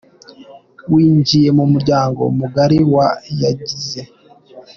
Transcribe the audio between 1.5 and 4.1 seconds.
mu muryango mugari wa Yagize.